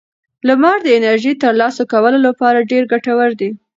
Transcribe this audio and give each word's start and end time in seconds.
لمر 0.47 0.77
د 0.83 0.87
انرژۍ 0.97 1.33
د 1.35 1.41
ترلاسه 1.43 1.83
کولو 1.91 2.17
لپاره 2.27 2.67
ډېر 2.71 2.83
ګټور 2.91 3.29
دی. 3.39 3.49